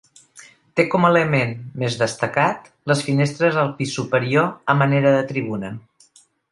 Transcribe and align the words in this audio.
Té 0.79 0.85
com 0.93 1.03
a 1.05 1.11
element 1.13 1.53
més 1.83 1.99
destacat 2.01 2.65
les 2.93 3.05
finestres 3.11 3.63
al 3.65 3.73
pis 3.83 3.95
superior 4.01 4.53
a 4.75 4.81
manera 4.85 5.17
de 5.19 5.25
tribuna. 5.35 5.77